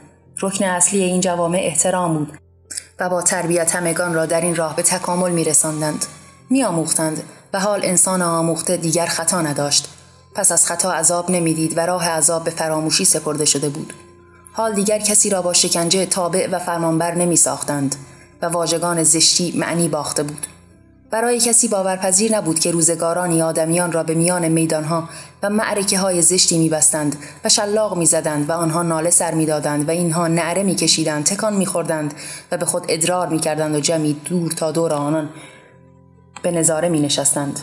رکن 0.41 0.65
اصلی 0.65 1.03
این 1.03 1.21
جوامع 1.21 1.59
احترام 1.63 2.17
بود 2.17 2.37
و 2.99 3.09
با 3.09 3.21
تربیت 3.21 3.75
همگان 3.75 4.13
را 4.13 4.25
در 4.25 4.41
این 4.41 4.55
راه 4.55 4.75
به 4.75 4.83
تکامل 4.83 5.31
می 5.31 5.43
رساندند. 5.43 6.05
می 6.49 6.63
آموختند 6.63 7.23
و 7.53 7.59
حال 7.59 7.79
انسان 7.83 8.21
آموخته 8.21 8.77
دیگر 8.77 9.05
خطا 9.05 9.41
نداشت. 9.41 9.89
پس 10.35 10.51
از 10.51 10.65
خطا 10.65 10.91
عذاب 10.91 11.31
نمی‌دید 11.31 11.77
و 11.77 11.85
راه 11.85 12.09
عذاب 12.09 12.43
به 12.43 12.51
فراموشی 12.51 13.05
سپرده 13.05 13.45
شده 13.45 13.69
بود. 13.69 13.93
حال 14.53 14.73
دیگر 14.73 14.99
کسی 14.99 15.29
را 15.29 15.41
با 15.41 15.53
شکنجه 15.53 16.05
تابع 16.05 16.49
و 16.51 16.59
فرمانبر 16.59 17.15
نمی 17.15 17.35
ساختند 17.35 17.95
و 18.41 18.45
واژگان 18.45 19.03
زشتی 19.03 19.53
معنی 19.57 19.89
باخته 19.89 20.23
بود. 20.23 20.47
برای 21.11 21.39
کسی 21.39 21.67
باورپذیر 21.67 22.37
نبود 22.37 22.59
که 22.59 22.71
روزگارانی 22.71 23.41
آدمیان 23.41 23.91
را 23.91 24.03
به 24.03 24.13
میان 24.13 24.47
میدانها 24.47 25.09
و 25.43 25.49
معرکه 25.49 25.99
های 25.99 26.21
زشتی 26.21 26.57
میبستند 26.57 27.15
و 27.43 27.49
شلاق 27.49 27.97
می‌زدند 27.97 28.49
و 28.49 28.51
آنها 28.51 28.83
ناله 28.83 29.09
سر 29.09 29.33
می‌دادند 29.33 29.87
و 29.87 29.91
اینها 29.91 30.27
نعره 30.27 30.63
میکشیدند 30.63 31.23
تکان 31.25 31.53
میخوردند 31.53 32.13
و 32.51 32.57
به 32.57 32.65
خود 32.65 32.85
ادرار 32.89 33.27
می‌کردند 33.27 33.75
و 33.75 33.79
جمعی 33.79 34.13
دور 34.13 34.51
تا 34.51 34.71
دور 34.71 34.93
آنان 34.93 35.29
به 36.41 36.51
نظاره 36.51 36.89
می 36.89 36.99
نشستند. 36.99 37.59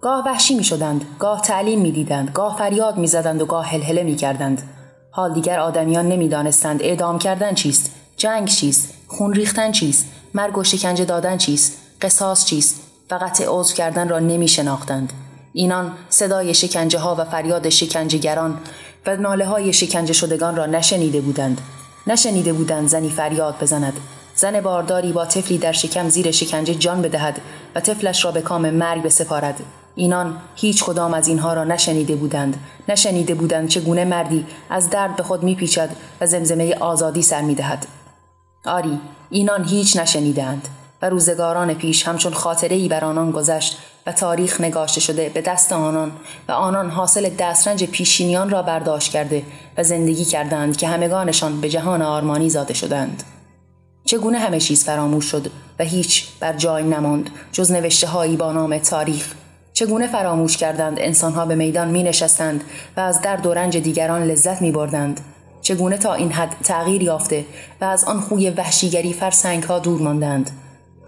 گاه 0.00 0.26
وحشی 0.26 0.54
می 0.54 0.64
شدند، 0.64 1.04
گاه 1.18 1.42
تعلیم 1.42 1.80
می 1.80 1.92
دیدند، 1.92 2.30
گاه 2.30 2.58
فریاد 2.58 2.96
می 2.96 3.06
زدند 3.06 3.42
و 3.42 3.46
گاه 3.46 3.66
هلهله 3.66 4.02
می 4.02 4.16
کردند. 4.16 4.62
حال 5.10 5.34
دیگر 5.34 5.58
آدمیان 5.58 6.08
نمی 6.08 6.28
دانستند 6.28 6.82
اعدام 6.82 7.18
کردن 7.18 7.54
چیست، 7.54 7.90
جنگ 8.16 8.48
چیست، 8.48 8.94
خون 9.06 9.34
ریختن 9.34 9.72
چیست، 9.72 10.06
مرگ 10.34 10.58
و 10.58 10.64
شکنجه 10.64 11.04
دادن 11.04 11.36
چیست، 11.36 11.78
قصاص 12.02 12.44
چیست، 12.44 12.80
فقط 13.08 13.40
عضو 13.48 13.74
کردن 13.74 14.08
را 14.08 14.18
نمی 14.18 14.48
شناختند. 14.48 15.12
اینان 15.52 15.92
صدای 16.08 16.54
شکنجه 16.54 16.98
ها 16.98 17.14
و 17.18 17.24
فریاد 17.24 17.68
شکنجهگران 17.68 18.58
و 19.06 19.16
ناله 19.16 19.46
های 19.46 19.72
شکنجه 19.72 20.12
شدگان 20.12 20.56
را 20.56 20.66
نشنیده 20.66 21.20
بودند. 21.20 21.60
نشنیده 22.06 22.52
بودند 22.52 22.88
زنی 22.88 23.10
فریاد 23.10 23.54
بزند. 23.60 23.92
زن 24.34 24.60
بارداری 24.60 25.12
با 25.12 25.26
طفلی 25.26 25.58
در 25.58 25.72
شکم 25.72 26.08
زیر 26.08 26.30
شکنجه 26.30 26.74
جان 26.74 27.02
بدهد 27.02 27.40
و 27.74 27.80
طفلش 27.80 28.24
را 28.24 28.32
به 28.32 28.40
کام 28.40 28.70
مرگ 28.70 29.02
بسپارد. 29.02 29.60
اینان 29.94 30.36
هیچ 30.56 30.84
کدام 30.84 31.14
از 31.14 31.28
اینها 31.28 31.54
را 31.54 31.64
نشنیده 31.64 32.16
بودند. 32.16 32.56
نشنیده 32.88 33.34
بودند 33.34 33.68
چگونه 33.68 34.04
مردی 34.04 34.46
از 34.70 34.90
درد 34.90 35.16
به 35.16 35.22
خود 35.22 35.42
میپیچد 35.42 35.90
و 36.20 36.26
زمزمه 36.26 36.74
آزادی 36.74 37.22
سر 37.22 37.42
می‌دهد. 37.42 37.86
آری، 38.64 39.00
اینان 39.30 39.64
هیچ 39.64 39.96
نشنیدند. 39.96 40.68
و 41.02 41.08
روزگاران 41.08 41.74
پیش 41.74 42.08
همچون 42.08 42.32
خاطره 42.32 42.76
ای 42.76 42.88
بر 42.88 43.04
آنان 43.04 43.30
گذشت 43.30 43.78
و 44.06 44.12
تاریخ 44.12 44.60
نگاشته 44.60 45.00
شده 45.00 45.28
به 45.28 45.40
دست 45.40 45.72
آنان 45.72 46.12
و 46.48 46.52
آنان 46.52 46.90
حاصل 46.90 47.30
دسترنج 47.38 47.84
پیشینیان 47.84 48.50
را 48.50 48.62
برداشت 48.62 49.12
کرده 49.12 49.42
و 49.76 49.82
زندگی 49.82 50.24
کردند 50.24 50.76
که 50.76 50.88
همگانشان 50.88 51.60
به 51.60 51.68
جهان 51.68 52.02
آرمانی 52.02 52.50
زاده 52.50 52.74
شدند. 52.74 53.22
چگونه 54.04 54.38
همه 54.38 54.60
چیز 54.60 54.84
فراموش 54.84 55.24
شد 55.24 55.50
و 55.78 55.84
هیچ 55.84 56.26
بر 56.40 56.52
جای 56.52 56.82
نماند 56.82 57.30
جز 57.52 57.72
نوشته 57.72 58.06
هایی 58.06 58.36
با 58.36 58.52
نام 58.52 58.78
تاریخ؟ 58.78 59.34
چگونه 59.72 60.06
فراموش 60.06 60.56
کردند 60.56 60.96
انسانها 61.00 61.46
به 61.46 61.54
میدان 61.54 61.88
می 61.88 62.02
نشستند 62.02 62.64
و 62.96 63.00
از 63.00 63.20
درد 63.22 63.46
و 63.46 63.54
رنج 63.54 63.76
دیگران 63.76 64.24
لذت 64.24 64.62
می 64.62 64.72
بردند 64.72 65.20
چگونه 65.62 65.98
تا 65.98 66.14
این 66.14 66.32
حد 66.32 66.56
تغییر 66.64 67.02
یافته 67.02 67.44
و 67.80 67.84
از 67.84 68.04
آن 68.04 68.20
خوی 68.20 68.50
وحشیگری 68.50 69.12
فرسنگ 69.12 69.62
ها 69.62 69.78
دور 69.78 70.00
ماندند؟ 70.00 70.50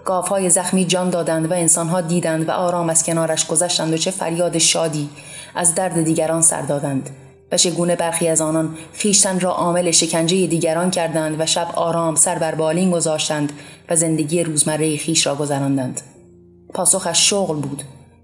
گاوهای 0.08 0.50
زخمی 0.50 0.84
جان 0.84 1.10
دادند 1.10 1.50
و 1.50 1.54
انسانها 1.54 2.00
دیدند 2.00 2.48
و 2.48 2.52
آرام 2.52 2.90
از 2.90 3.04
کنارش 3.04 3.46
گذشتند 3.46 3.92
و 3.92 3.96
چه 3.96 4.10
فریاد 4.10 4.58
شادی 4.58 5.08
از 5.54 5.74
درد 5.74 6.04
دیگران 6.04 6.42
سر 6.42 6.62
دادند. 6.62 7.10
و 7.52 7.56
چگونه 7.56 7.96
برخی 7.96 8.28
از 8.28 8.40
آنان 8.40 8.76
خیشتن 8.92 9.40
را 9.40 9.50
عامل 9.50 9.90
شکنجه 9.90 10.46
دیگران 10.46 10.90
کردند 10.90 11.40
و 11.40 11.46
شب 11.46 11.68
آرام 11.74 12.14
سر 12.14 12.38
بر 12.38 12.54
بالین 12.54 12.90
گذاشتند 12.90 13.52
و 13.90 13.96
زندگی 13.96 14.42
روزمره 14.42 14.96
خیش 14.96 15.26
را 15.26 15.34
گذراندند. 15.34 16.00
پاسخش 16.74 17.30
شغل 17.30 17.56
بود 17.56 17.82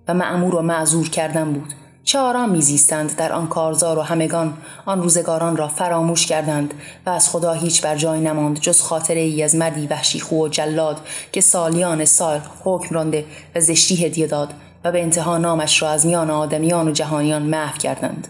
و 0.09 0.15
معمور 0.15 0.55
و 0.55 0.63
معذور 0.63 1.11
کردن 1.11 1.53
بود. 1.53 1.75
چه 2.05 2.47
میزیستند 2.47 3.17
در 3.17 3.33
آن 3.33 3.49
کارزار 3.49 3.99
و 3.99 4.03
همگان. 4.03 4.57
آن 4.87 5.03
روزگاران 5.03 5.57
را 5.57 5.69
فراموش 5.69 6.27
کردند 6.27 6.75
و 7.07 7.11
از 7.11 7.31
خدا 7.31 7.53
هیچ 7.53 7.83
بر 7.83 7.97
جای 7.97 8.21
نماند 8.21 8.61
جز 8.61 8.81
خاطره 8.81 9.21
ای 9.21 9.43
از 9.43 9.55
مردی 9.57 9.87
وحشی 9.87 10.21
خو 10.21 10.45
و 10.45 10.49
جلاد 10.49 11.01
که 11.33 11.41
سالیان 11.41 12.05
سال 12.05 12.41
حکم 12.65 12.95
رانده 12.95 13.25
و 13.55 13.61
زشتی 13.61 14.07
هدیه 14.07 14.27
داد 14.27 14.55
و 14.85 14.93
به 14.93 15.03
انتها 15.03 15.39
نامش 15.39 15.83
را 15.83 15.91
از 15.91 16.07
میان 16.07 16.31
آدمیان 16.31 16.89
و 16.89 16.93
جهانیان 16.93 17.43
محو 17.43 17.79
کردند. 17.79 18.29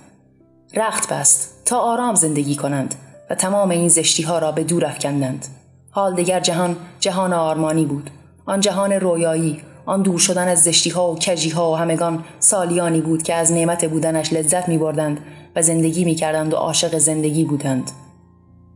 رخت 0.74 1.12
بست 1.12 1.64
تا 1.64 1.78
آرام 1.78 2.14
زندگی 2.14 2.56
کنند 2.56 2.94
و 3.30 3.34
تمام 3.34 3.70
این 3.70 3.88
زشتی 3.88 4.22
ها 4.22 4.38
را 4.38 4.52
به 4.52 4.64
دور 4.64 4.86
افکندند. 4.86 5.46
حال 5.90 6.14
دیگر 6.14 6.40
جهان 6.40 6.76
جهان 7.00 7.32
آرمانی 7.32 7.84
بود. 7.84 8.10
آن 8.46 8.60
جهان 8.60 8.92
رویایی 8.92 9.62
آن 9.86 10.02
دور 10.02 10.18
شدن 10.18 10.48
از 10.48 10.62
زشتی 10.62 10.90
ها 10.90 11.12
و 11.12 11.18
کجی 11.18 11.50
ها 11.50 11.72
و 11.72 11.76
همگان 11.76 12.24
سالیانی 12.38 13.00
بود 13.00 13.22
که 13.22 13.34
از 13.34 13.52
نعمت 13.52 13.84
بودنش 13.84 14.32
لذت 14.32 14.68
می 14.68 14.78
بردند 14.78 15.20
و 15.56 15.62
زندگی 15.62 16.04
می 16.04 16.14
کردند 16.14 16.54
و 16.54 16.56
عاشق 16.56 16.98
زندگی 16.98 17.44
بودند. 17.44 17.90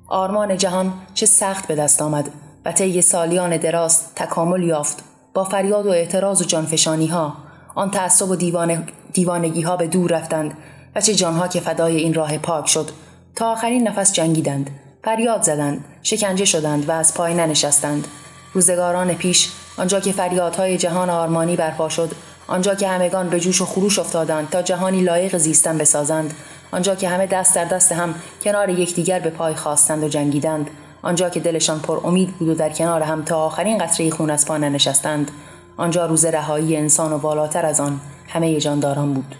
آرمان 0.09 0.57
جهان 0.57 0.93
چه 1.15 1.27
سخت 1.27 1.67
به 1.67 1.75
دست 1.75 2.03
آمد 2.03 2.29
و 2.65 2.73
طی 2.73 3.03
سالیان 3.03 3.57
دراز 3.57 4.15
تکامل 4.15 4.63
یافت 4.63 5.05
با 5.35 5.45
فریاد 5.45 5.87
و 5.87 5.91
اعتراض 5.91 6.41
و 6.41 6.45
جانفشانی 6.45 7.07
ها 7.07 7.37
آن 7.75 7.91
تعصب 7.91 8.31
و 8.31 8.37
دیوانه 8.37 8.83
دیوانگی 9.13 9.63
ها 9.63 9.77
به 9.77 9.87
دور 9.87 10.11
رفتند 10.11 10.55
و 10.97 11.01
چه 11.01 11.15
جانها 11.15 11.49
که 11.49 11.61
فدای 11.61 11.97
این 11.97 12.15
راه 12.15 12.39
پاک 12.39 12.69
شد. 12.69 12.91
تا 13.37 13.53
آخرین 13.53 13.89
نفس 13.89 14.13
جنگیدند 14.13 14.71
فریاد 15.05 15.43
زدند 15.43 15.85
شکنجه 16.03 16.45
شدند 16.45 16.89
و 16.89 16.93
از 16.93 17.15
پای 17.15 17.35
ننشستند. 17.35 18.07
روزگاران 18.53 19.15
پیش 19.15 19.53
آنجا 19.77 20.01
که 20.01 20.13
فریادهای 20.13 20.79
جهان 20.79 21.11
آرمانی 21.11 21.57
برپا 21.57 21.89
شد 21.89 22.11
آنجا 22.47 22.75
که 22.75 22.89
همگان 22.89 23.29
به 23.29 23.41
جوش 23.41 23.61
و 23.61 23.65
خروش 23.65 23.99
افتادند 23.99 24.51
تا 24.51 24.63
جهانی 24.63 25.03
لایق 25.03 25.37
زیستن 25.37 25.79
بسازند 25.79 26.35
آنجا 26.71 26.95
که 26.95 27.09
همه 27.09 27.27
دست 27.27 27.55
در 27.55 27.65
دست 27.65 27.93
هم 27.93 28.15
کنار 28.43 28.69
یکدیگر 28.69 29.19
به 29.19 29.31
پای 29.31 29.55
خواستند 29.55 30.05
و 30.05 30.09
جنگیدند 30.09 30.71
آنجا 31.03 31.31
که 31.31 31.41
دلشان 31.41 31.81
پر 31.81 32.01
امید 32.05 32.31
بود 32.39 32.49
و 32.49 32.55
در 32.55 32.71
کنار 32.71 33.03
هم 33.03 33.25
تا 33.25 33.45
آخرین 33.45 33.79
قطره 33.79 34.11
خون 34.11 34.31
از 34.31 34.47
پا 34.47 34.57
ننشستند 34.57 35.31
آنجا 35.77 36.07
روز 36.07 36.25
رهایی 36.25 36.77
انسان 36.77 37.13
و 37.13 37.19
بالاتر 37.19 37.67
از 37.67 37.81
آن 37.81 38.01
همه 38.29 38.61
جانداران 38.61 39.15
بود. 39.15 39.35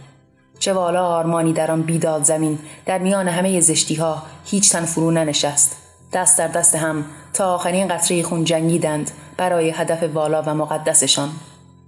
چه 0.59 0.73
والا 0.73 1.07
آرمانی 1.07 1.53
در 1.53 1.71
آن 1.71 1.83
بیداد 1.83 2.23
زمین 2.23 2.59
در 2.87 2.99
میان 2.99 3.29
همه 3.29 3.61
زشتی 3.61 3.95
ها 3.95 4.23
هیچ 4.45 4.73
تن 4.73 4.85
فرو 4.85 5.11
ننشست. 5.11 5.88
دست 6.13 6.39
در 6.39 6.49
دست 6.49 6.75
هم 6.75 7.05
تا 7.33 7.55
آخرین 7.55 7.89
قطره 7.89 8.23
خون 8.23 8.45
جنگیدند 8.45 9.11
برای 9.37 9.71
هدف 9.71 10.03
والا 10.03 10.43
و 10.43 10.55
مقدسشان. 10.55 11.29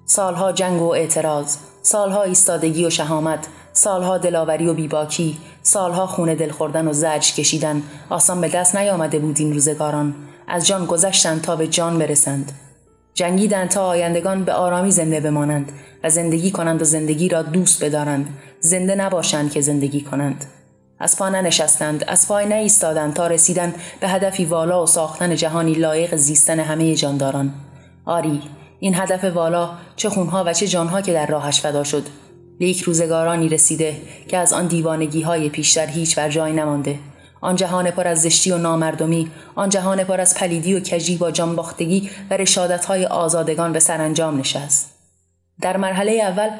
سالها 0.06 0.52
جنگ 0.52 0.82
و 0.82 0.88
اعتراض 0.88 1.56
سالها 1.82 2.22
ایستادگی 2.22 2.86
و 2.86 2.90
شهامت 2.90 3.46
سالها 3.72 4.18
دلاوری 4.18 4.68
و 4.68 4.74
بیباکی 4.74 5.38
سالها 5.62 6.06
خون 6.06 6.34
دل 6.34 6.50
خوردن 6.50 6.88
و 6.88 6.92
زجر 6.92 7.32
کشیدن 7.34 7.82
آسان 8.10 8.40
به 8.40 8.48
دست 8.48 8.76
نیامده 8.76 9.18
بود 9.18 9.36
این 9.38 9.52
روزگاران. 9.52 10.14
از 10.48 10.66
جان 10.66 10.86
گذشتند 10.86 11.42
تا 11.42 11.56
به 11.56 11.66
جان 11.66 11.98
برسند. 11.98 12.52
جنگیدند 13.14 13.68
تا 13.68 13.86
آیندگان 13.86 14.44
به 14.44 14.52
آرامی 14.52 14.90
زنده 14.90 15.20
بمانند 15.20 15.72
و 16.04 16.10
زندگی 16.10 16.50
کنند 16.50 16.82
و 16.82 16.84
زندگی 16.84 17.28
را 17.28 17.42
دوست 17.42 17.84
بدارند. 17.84 18.38
زنده 18.60 18.94
نباشند 18.94 19.50
که 19.50 19.60
زندگی 19.60 20.00
کنند. 20.00 20.44
از 21.00 21.16
پا 21.16 21.28
ننشستند 21.28 22.04
از 22.08 22.28
پای 22.28 22.46
نایستادند 22.46 23.14
تا 23.14 23.26
رسیدن 23.26 23.74
به 24.00 24.08
هدفی 24.08 24.44
والا 24.44 24.82
و 24.82 24.86
ساختن 24.86 25.36
جهانی 25.36 25.74
لایق 25.74 26.16
زیستن 26.16 26.60
همه 26.60 26.94
جانداران. 26.94 27.54
آری 28.04 28.42
این 28.80 28.94
هدف 28.94 29.24
والا 29.24 29.70
چه 29.96 30.08
خونها 30.08 30.44
و 30.46 30.52
چه 30.52 30.66
جانها 30.66 31.00
که 31.00 31.12
در 31.12 31.26
راهش 31.26 31.60
فدا 31.60 31.84
شد. 31.84 32.06
لیک 32.60 32.80
روزگارانی 32.82 33.48
رسیده 33.48 33.96
که 34.28 34.38
از 34.38 34.52
آن 34.52 34.66
دیوانگی 34.66 35.22
های 35.22 35.48
پیشتر 35.48 35.86
هیچ 35.86 36.16
بر 36.16 36.28
جای 36.28 36.52
نمانده. 36.52 36.98
آن 37.40 37.56
جهان 37.56 37.90
پر 37.90 38.08
از 38.08 38.22
زشتی 38.22 38.50
و 38.50 38.58
نامردمی 38.58 39.30
آن 39.54 39.68
جهان 39.68 40.04
پر 40.04 40.20
از 40.20 40.34
پلیدی 40.34 40.74
و 40.74 40.80
کجی 40.80 41.16
با 41.16 41.30
جانباختگی 41.30 42.10
و 42.30 42.36
رشادت 42.36 42.84
های 42.84 43.06
آزادگان 43.06 43.72
به 43.72 43.80
سرانجام 43.80 44.38
نشست. 44.38 44.90
در 45.60 45.76
مرحله 45.76 46.12
اول 46.12 46.50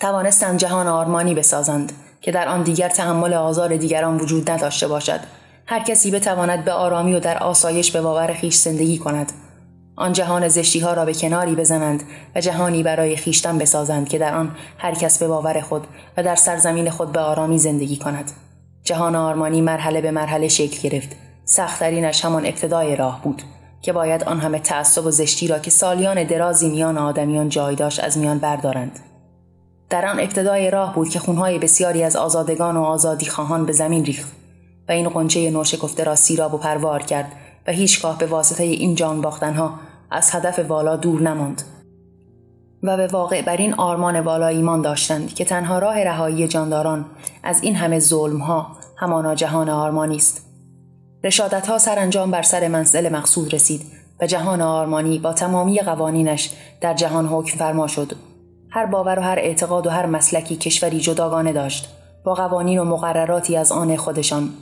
توانستند 0.00 0.58
جهان 0.58 0.86
آرمانی 0.86 1.34
بسازند. 1.34 1.92
که 2.20 2.32
در 2.32 2.48
آن 2.48 2.62
دیگر 2.62 2.88
تحمل 2.88 3.34
آزار 3.34 3.76
دیگران 3.76 4.16
وجود 4.16 4.50
نداشته 4.50 4.88
باشد. 4.88 5.20
هر 5.66 5.80
کسی 5.80 6.10
بتواند 6.10 6.64
به 6.64 6.72
آرامی 6.72 7.14
و 7.14 7.20
در 7.20 7.38
آسایش 7.38 7.90
به 7.90 8.00
باور 8.00 8.32
خیش 8.32 8.54
زندگی 8.54 8.98
کند. 8.98 9.32
آن 9.96 10.12
جهان 10.12 10.48
زشتی 10.48 10.80
ها 10.80 10.94
را 10.94 11.04
به 11.04 11.14
کناری 11.14 11.54
بزنند 11.54 12.02
و 12.34 12.40
جهانی 12.40 12.82
برای 12.82 13.16
خیشتن 13.16 13.58
بسازند 13.58 14.08
که 14.08 14.18
در 14.18 14.34
آن 14.34 14.56
هر 14.78 14.94
کس 14.94 15.18
به 15.18 15.28
باور 15.28 15.60
خود 15.60 15.86
و 16.16 16.22
در 16.22 16.36
سرزمین 16.36 16.90
خود 16.90 17.12
به 17.12 17.20
آرامی 17.20 17.58
زندگی 17.58 17.96
کند. 17.96 18.32
جهان 18.84 19.16
آرمانی 19.16 19.60
مرحله 19.60 20.00
به 20.00 20.10
مرحله 20.10 20.48
شکل 20.48 20.88
گرفت. 20.88 21.16
سختترینش 21.44 22.24
همان 22.24 22.46
ابتدای 22.46 22.96
راه 22.96 23.22
بود 23.22 23.42
که 23.82 23.92
باید 23.92 24.24
آن 24.24 24.40
همه 24.40 24.58
تعصب 24.58 25.06
و 25.06 25.10
زشتی 25.10 25.48
را 25.48 25.58
که 25.58 25.70
سالیان 25.70 26.24
درازی 26.24 26.68
میان 26.68 26.98
آدمیان 26.98 27.48
جای 27.48 27.74
داشت 27.74 28.04
از 28.04 28.18
میان 28.18 28.38
بردارند. 28.38 28.98
در 29.90 30.06
آن 30.06 30.20
ابتدای 30.20 30.70
راه 30.70 30.94
بود 30.94 31.08
که 31.08 31.18
خونهای 31.18 31.58
بسیاری 31.58 32.02
از 32.02 32.16
آزادگان 32.16 32.76
و 32.76 32.82
آزادی 32.82 33.26
خواهان 33.26 33.66
به 33.66 33.72
زمین 33.72 34.04
ریخت 34.04 34.32
و 34.88 34.92
این 34.92 35.08
قنچه 35.08 35.50
نوشکفته 35.50 36.04
را 36.04 36.14
سیراب 36.14 36.54
و 36.54 36.58
پروار 36.58 37.02
کرد 37.02 37.32
و 37.66 37.72
هیچگاه 37.72 38.18
به 38.18 38.26
واسطه 38.26 38.64
این 38.64 38.94
جان 38.94 39.20
باختنها 39.20 39.74
از 40.10 40.30
هدف 40.34 40.58
والا 40.58 40.96
دور 40.96 41.22
نماند 41.22 41.62
و 42.82 42.96
به 42.96 43.06
واقع 43.06 43.42
بر 43.42 43.56
این 43.56 43.74
آرمان 43.74 44.20
والا 44.20 44.46
ایمان 44.46 44.82
داشتند 44.82 45.34
که 45.34 45.44
تنها 45.44 45.78
راه 45.78 46.04
رهایی 46.04 46.48
جانداران 46.48 47.06
از 47.42 47.62
این 47.62 47.76
همه 47.76 47.98
ظلمها 47.98 48.76
همانا 48.96 49.34
جهان 49.34 49.68
آرمانی 49.68 50.16
است. 50.16 50.46
رشادت 51.24 51.66
ها 51.66 51.78
سرانجام 51.78 52.30
بر 52.30 52.42
سر 52.42 52.68
منزل 52.68 53.08
مقصود 53.08 53.54
رسید 53.54 53.82
و 54.20 54.26
جهان 54.26 54.62
آرمانی 54.62 55.18
با 55.18 55.32
تمامی 55.32 55.78
قوانینش 55.78 56.50
در 56.80 56.94
جهان 56.94 57.26
حکم 57.26 57.58
فرما 57.58 57.86
شد. 57.86 58.12
هر 58.72 58.86
باور 58.86 59.18
و 59.18 59.22
هر 59.22 59.38
اعتقاد 59.38 59.86
و 59.86 59.90
هر 59.90 60.06
مسلکی 60.06 60.56
کشوری 60.56 61.00
جداگانه 61.00 61.52
داشت 61.52 61.88
با 62.24 62.34
قوانین 62.34 62.78
و 62.78 62.84
مقرراتی 62.84 63.56
از 63.56 63.72
آن 63.72 63.96
خودشان. 63.96 64.52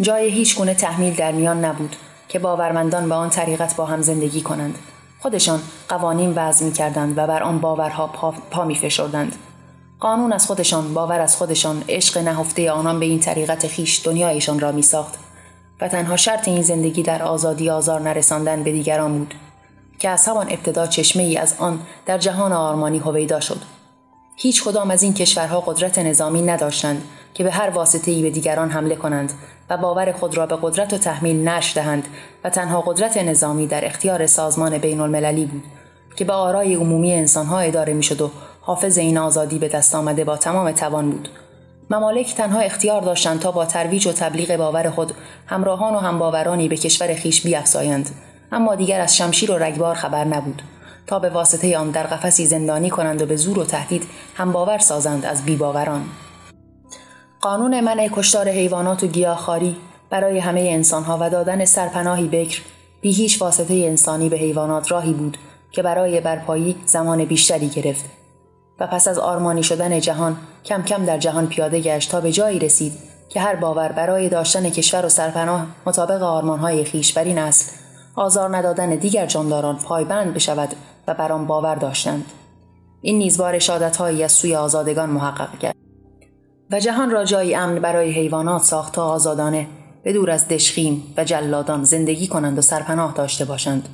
جای 0.00 0.30
هیچ 0.30 0.58
گونه 0.58 0.74
تحمیل 0.74 1.14
در 1.14 1.32
میان 1.32 1.64
نبود 1.64 1.96
که 2.28 2.38
باورمندان 2.38 3.08
به 3.08 3.14
آن 3.14 3.30
طریقت 3.30 3.76
با 3.76 3.84
هم 3.84 4.02
زندگی 4.02 4.40
کنند. 4.40 4.78
خودشان 5.18 5.60
قوانین 5.88 6.32
وضع 6.36 6.66
می 6.66 6.72
کردند 6.72 7.18
و 7.18 7.26
بر 7.26 7.42
آن 7.42 7.58
باورها 7.58 8.06
پا, 8.06 8.34
پا 8.50 8.64
می 8.64 8.74
فشردند. 8.74 9.36
قانون 10.00 10.32
از 10.32 10.46
خودشان 10.46 10.94
باور 10.94 11.20
از 11.20 11.36
خودشان 11.36 11.84
عشق 11.88 12.18
نهفته 12.18 12.70
آنان 12.70 13.00
به 13.00 13.06
این 13.06 13.20
طریقت 13.20 13.66
خیش 13.66 14.06
دنیایشان 14.06 14.60
را 14.60 14.72
می 14.72 14.82
ساخت 14.82 15.18
و 15.80 15.88
تنها 15.88 16.16
شرط 16.16 16.48
این 16.48 16.62
زندگی 16.62 17.02
در 17.02 17.22
آزادی 17.22 17.70
آزار 17.70 18.00
نرساندن 18.00 18.62
به 18.62 18.72
دیگران 18.72 19.18
بود. 19.18 19.34
که 19.98 20.08
از 20.08 20.28
همان 20.28 20.46
ابتدا 20.50 20.86
چشمه 20.86 21.22
ای 21.22 21.36
از 21.36 21.54
آن 21.58 21.78
در 22.06 22.18
جهان 22.18 22.52
آرمانی 22.52 22.98
هویدا 22.98 23.40
شد. 23.40 23.58
هیچ 24.36 24.64
کدام 24.64 24.90
از 24.90 25.02
این 25.02 25.14
کشورها 25.14 25.60
قدرت 25.60 25.98
نظامی 25.98 26.42
نداشتند 26.42 27.02
که 27.34 27.44
به 27.44 27.50
هر 27.50 27.70
واسطه 27.70 28.10
ای 28.10 28.22
به 28.22 28.30
دیگران 28.30 28.70
حمله 28.70 28.94
کنند 28.94 29.32
و 29.70 29.76
باور 29.76 30.12
خود 30.12 30.36
را 30.36 30.46
به 30.46 30.58
قدرت 30.62 30.92
و 30.92 30.98
تحمیل 30.98 31.48
نش 31.48 31.76
دهند 31.76 32.08
و 32.44 32.50
تنها 32.50 32.80
قدرت 32.80 33.16
نظامی 33.16 33.66
در 33.66 33.84
اختیار 33.84 34.26
سازمان 34.26 34.78
بین 34.78 35.00
المللی 35.00 35.46
بود 35.46 35.64
که 36.16 36.24
به 36.24 36.32
آرای 36.32 36.74
عمومی 36.74 37.12
انسانها 37.12 37.60
اداره 37.60 37.92
می‌شد 37.92 38.20
و 38.20 38.30
حافظ 38.60 38.98
این 38.98 39.18
آزادی 39.18 39.58
به 39.58 39.68
دست 39.68 39.94
آمده 39.94 40.24
با 40.24 40.36
تمام 40.36 40.72
توان 40.72 41.10
بود. 41.10 41.28
ممالک 41.90 42.34
تنها 42.34 42.60
اختیار 42.60 43.02
داشتند 43.02 43.40
تا 43.40 43.52
با 43.52 43.64
ترویج 43.64 44.06
و 44.06 44.12
تبلیغ 44.12 44.56
باور 44.56 44.90
خود 44.90 45.12
همراهان 45.46 45.94
و 45.94 45.98
همباورانی 45.98 46.68
به 46.68 46.76
کشور 46.76 47.14
خیش 47.14 47.42
بیافزایند 47.42 48.10
اما 48.52 48.74
دیگر 48.74 49.00
از 49.00 49.16
شمشیر 49.16 49.50
و 49.50 49.58
رگبار 49.58 49.94
خبر 49.94 50.24
نبود. 50.24 50.62
تا 51.06 51.18
به 51.18 51.30
واسطه 51.30 51.78
آن 51.78 51.90
در 51.90 52.02
قفسی 52.02 52.46
زندانی 52.46 52.90
کنند 52.90 53.22
و 53.22 53.26
به 53.26 53.36
زور 53.36 53.58
و 53.58 53.64
تهدید 53.64 54.06
هم 54.34 54.52
باور 54.52 54.78
سازند 54.78 55.24
از 55.24 55.44
بیباوران 55.44 56.04
قانون 57.40 57.80
منع 57.80 58.08
کشتار 58.12 58.48
حیوانات 58.48 59.04
و 59.04 59.06
گیاهخواری 59.06 59.76
برای 60.10 60.38
همه 60.38 60.60
انسانها 60.60 61.18
و 61.20 61.30
دادن 61.30 61.64
سرپناهی 61.64 62.28
بکر 62.28 62.62
بی 63.00 63.12
هیچ 63.12 63.42
واسطه 63.42 63.74
انسانی 63.74 64.28
به 64.28 64.36
حیوانات 64.36 64.92
راهی 64.92 65.12
بود 65.12 65.38
که 65.72 65.82
برای 65.82 66.20
برپایی 66.20 66.76
زمان 66.86 67.24
بیشتری 67.24 67.68
گرفت. 67.68 68.04
و 68.80 68.86
پس 68.86 69.08
از 69.08 69.18
آرمانی 69.18 69.62
شدن 69.62 70.00
جهان 70.00 70.36
کم 70.64 70.82
کم 70.82 71.04
در 71.04 71.18
جهان 71.18 71.46
پیاده 71.46 71.80
گشت 71.80 72.10
تا 72.10 72.20
به 72.20 72.32
جایی 72.32 72.58
رسید 72.58 72.92
که 73.28 73.40
هر 73.40 73.56
باور 73.56 73.92
برای 73.92 74.28
داشتن 74.28 74.70
کشور 74.70 75.06
و 75.06 75.08
سرپناه 75.08 75.66
مطابق 75.86 76.22
آرمانهای 76.22 76.84
خیش 76.84 77.12
بر 77.12 77.24
این 77.24 77.38
اصل 77.38 77.72
آزار 78.16 78.56
ندادن 78.56 78.90
دیگر 78.94 79.26
جانداران 79.26 79.76
پایبند 79.76 80.34
بشود 80.34 80.68
و 81.08 81.14
بر 81.14 81.32
آن 81.32 81.46
باور 81.46 81.74
داشتند. 81.74 82.24
این 83.00 83.18
نیز 83.18 83.38
بار 83.38 83.58
شادتهایی 83.58 84.22
از 84.22 84.32
سوی 84.32 84.56
آزادگان 84.56 85.10
محقق 85.10 85.58
کرد. 85.58 85.76
و 86.70 86.80
جهان 86.80 87.10
را 87.10 87.24
جایی 87.24 87.54
امن 87.54 87.78
برای 87.78 88.10
حیوانات 88.10 88.62
ساخت 88.62 88.94
تا 88.94 89.08
آزادانه 89.08 89.66
به 90.02 90.12
دور 90.12 90.30
از 90.30 90.48
دشخیم 90.48 91.14
و 91.16 91.24
جلادان 91.24 91.84
زندگی 91.84 92.26
کنند 92.26 92.58
و 92.58 92.62
سرپناه 92.62 93.12
داشته 93.12 93.44
باشند. 93.44 93.88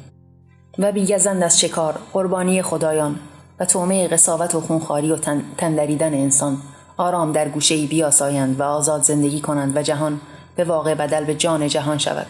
و 0.78 0.92
بیگزند 0.92 1.42
از 1.42 1.60
شکار 1.60 1.98
قربانی 2.12 2.62
خدایان 2.62 3.18
و 3.60 3.64
تومه 3.64 4.08
قصاوت 4.08 4.54
و 4.54 4.60
خونخواری 4.60 5.12
و 5.12 5.16
تندریدن 5.56 6.14
انسان. 6.14 6.56
آرام 6.96 7.32
در 7.32 7.48
گوشه 7.48 7.74
ای 7.74 7.86
بیاسایند 7.86 8.60
و 8.60 8.62
آزاد 8.62 9.02
زندگی 9.02 9.40
کنند 9.40 9.76
و 9.76 9.82
جهان 9.82 10.20
به 10.56 10.64
واقع 10.64 10.94
بدل 10.94 11.24
به 11.24 11.34
جان 11.34 11.68
جهان 11.68 11.98
شود. 11.98 12.26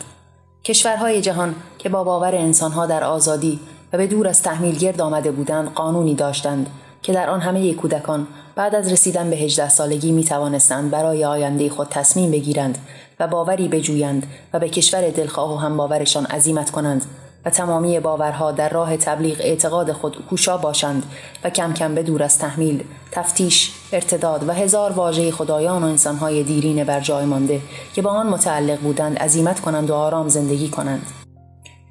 کشورهای 0.64 1.20
جهان 1.20 1.54
که 1.78 1.88
با 1.88 2.04
باور 2.04 2.34
انسانها 2.34 2.86
در 2.86 3.04
آزادی 3.04 3.60
و 3.92 3.96
به 3.98 4.06
دور 4.06 4.28
از 4.28 4.42
تحمیل 4.42 4.78
گرد 4.78 5.00
آمده 5.00 5.30
بودند 5.30 5.72
قانونی 5.74 6.14
داشتند 6.14 6.66
که 7.02 7.12
در 7.12 7.30
آن 7.30 7.40
همه 7.40 7.74
کودکان 7.74 8.26
بعد 8.54 8.74
از 8.74 8.92
رسیدن 8.92 9.30
به 9.30 9.36
هجده 9.36 9.68
سالگی 9.68 10.12
می 10.12 10.24
توانستند 10.24 10.90
برای 10.90 11.24
آینده 11.24 11.68
خود 11.68 11.88
تصمیم 11.88 12.30
بگیرند 12.30 12.78
و 13.20 13.26
باوری 13.26 13.68
بجویند 13.68 14.26
و 14.52 14.58
به 14.58 14.68
کشور 14.68 15.10
دلخواه 15.10 15.54
و 15.54 15.56
هم 15.56 15.76
باورشان 15.76 16.26
عزیمت 16.26 16.70
کنند. 16.70 17.06
و 17.44 17.50
تمامی 17.50 18.00
باورها 18.00 18.52
در 18.52 18.68
راه 18.68 18.96
تبلیغ 18.96 19.36
اعتقاد 19.40 19.92
خود 19.92 20.26
کوشا 20.30 20.56
باشند 20.56 21.02
و 21.44 21.50
کم 21.50 21.72
کم 21.72 21.94
به 21.94 22.02
دور 22.02 22.22
از 22.22 22.38
تحمیل، 22.38 22.84
تفتیش، 23.10 23.72
ارتداد 23.92 24.48
و 24.48 24.52
هزار 24.52 24.92
واژه 24.92 25.30
خدایان 25.30 25.82
و 25.82 25.86
انسانهای 25.86 26.42
دیرین 26.42 26.84
بر 26.84 27.00
جای 27.00 27.24
مانده 27.24 27.60
که 27.94 28.02
با 28.02 28.10
آن 28.10 28.26
متعلق 28.26 28.80
بودند 28.80 29.18
عزیمت 29.18 29.60
کنند 29.60 29.90
و 29.90 29.94
آرام 29.94 30.28
زندگی 30.28 30.68
کنند. 30.68 31.06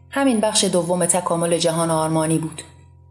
همین 0.10 0.40
بخش 0.40 0.64
دوم 0.64 1.06
تکامل 1.06 1.58
جهان 1.58 1.92
آرمانی 1.92 2.38
بود 2.38 2.62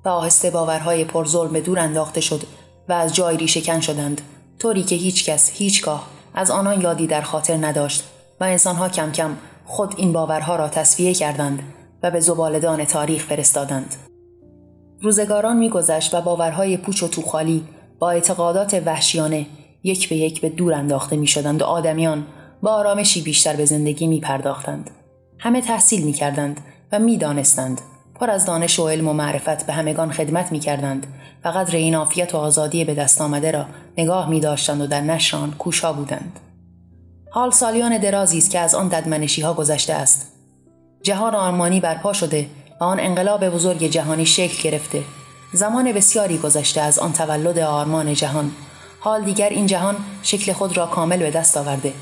و 0.04 0.08
آهسته 0.08 0.50
باورهای 0.50 1.04
پرظلم 1.04 1.52
به 1.52 1.60
دور 1.60 1.78
انداخته 1.78 2.20
شد 2.20 2.42
و 2.88 2.92
از 2.92 3.14
جای 3.14 3.36
ریشهکن 3.36 3.80
شدند 3.80 4.20
طوری 4.58 4.82
که 4.82 4.96
هیچ 4.96 5.30
کس 5.30 5.50
هیچگاه 5.54 6.06
از 6.34 6.50
آنان 6.50 6.80
یادی 6.80 7.06
در 7.06 7.20
خاطر 7.20 7.66
نداشت 7.66 8.04
و 8.40 8.44
انسانها 8.44 8.88
کم 8.88 9.12
کم 9.12 9.36
خود 9.66 9.94
این 9.96 10.12
باورها 10.12 10.56
را 10.56 10.68
تصفیه 10.68 11.14
کردند 11.14 11.62
و 12.02 12.10
به 12.10 12.20
زبالدان 12.20 12.84
تاریخ 12.84 13.24
فرستادند. 13.24 13.94
روزگاران 15.02 15.56
میگذشت 15.56 16.14
و 16.14 16.20
باورهای 16.20 16.76
پوچ 16.76 17.02
و 17.02 17.08
توخالی 17.08 17.64
با 17.98 18.10
اعتقادات 18.10 18.82
وحشیانه 18.86 19.46
یک 19.82 20.08
به 20.08 20.16
یک 20.16 20.40
به 20.40 20.48
دور 20.48 20.74
انداخته 20.74 21.16
می 21.16 21.26
شدند 21.26 21.62
و 21.62 21.64
آدمیان 21.64 22.26
با 22.62 22.72
آرامشی 22.72 23.22
بیشتر 23.22 23.56
به 23.56 23.64
زندگی 23.64 24.06
می 24.06 24.20
پرداختند. 24.20 24.90
همه 25.38 25.60
تحصیل 25.60 26.04
می 26.04 26.12
کردند 26.12 26.60
و 26.92 26.98
می 26.98 27.16
دانستند. 27.16 27.80
پر 28.14 28.30
از 28.30 28.46
دانش 28.46 28.78
و 28.78 28.88
علم 28.88 29.08
و 29.08 29.12
معرفت 29.12 29.66
به 29.66 29.72
همگان 29.72 30.12
خدمت 30.12 30.52
می 30.52 30.60
کردند 30.60 31.06
و 31.44 31.48
قدر 31.48 31.76
این 31.76 31.94
عافیت 31.94 32.34
و 32.34 32.38
آزادی 32.38 32.84
به 32.84 32.94
دست 32.94 33.20
آمده 33.20 33.50
را 33.50 33.66
نگاه 33.98 34.30
می 34.30 34.40
داشتند 34.40 34.80
و 34.80 34.86
در 34.86 35.00
نشران 35.00 35.50
کوشا 35.50 35.92
بودند. 35.92 36.40
حال 37.30 37.50
سالیان 37.50 37.98
درازی 37.98 38.38
است 38.38 38.50
که 38.50 38.58
از 38.58 38.74
آن 38.74 38.88
ددمنشی 38.88 39.42
ها 39.42 39.54
گذشته 39.54 39.92
است. 39.92 40.39
جهان 41.02 41.34
آرمانی 41.34 41.80
برپا 41.80 42.12
شده 42.12 42.46
و 42.80 42.84
آن 42.84 43.00
انقلاب 43.00 43.48
بزرگ 43.48 43.84
جهانی 43.84 44.26
شکل 44.26 44.70
گرفته. 44.70 45.02
زمان 45.52 45.92
بسیاری 45.92 46.38
گذشته 46.38 46.80
از 46.80 46.98
آن 46.98 47.12
تولد 47.12 47.58
آرمان 47.58 48.14
جهان. 48.14 48.50
حال 49.00 49.24
دیگر 49.24 49.48
این 49.48 49.66
جهان 49.66 49.96
شکل 50.22 50.52
خود 50.52 50.76
را 50.76 50.86
کامل 50.86 51.18
به 51.18 51.30
دست 51.30 51.56
آورده 51.56 51.92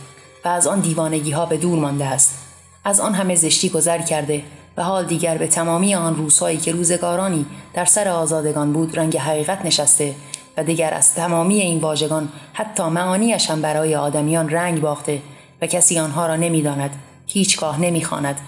و 0.44 0.48
از 0.48 0.66
آن 0.66 0.80
دیوانگی 0.80 1.30
ها 1.30 1.46
به 1.46 1.56
دور 1.56 1.78
مانده 1.78 2.04
است. 2.04 2.38
از 2.84 3.00
آن 3.00 3.14
همه 3.14 3.34
زشتی 3.34 3.68
گذر 3.68 3.98
کرده 3.98 4.42
و 4.76 4.82
حال 4.82 5.04
دیگر 5.04 5.38
به 5.38 5.46
تمامی 5.46 5.94
آن 5.94 6.16
روزهایی 6.16 6.58
که 6.58 6.72
روزگارانی 6.72 7.46
در 7.74 7.84
سر 7.84 8.08
آزادگان 8.08 8.72
بود 8.72 8.98
رنگ 8.98 9.16
حقیقت 9.16 9.64
نشسته 9.64 10.14
و 10.56 10.64
دیگر 10.64 10.94
از 10.94 11.14
تمامی 11.14 11.60
این 11.60 11.80
واژگان 11.80 12.28
حتی 12.52 12.82
معانیش 12.82 13.50
هم 13.50 13.62
برای 13.62 13.94
آدمیان 13.94 14.50
رنگ 14.50 14.80
باخته 14.80 15.22
و 15.62 15.66
کسی 15.66 15.98
آنها 15.98 16.26
را 16.26 16.36
نمی‌داند 16.36 16.90
هیچگاه 17.26 17.80
نمی‌خواند 17.80 18.40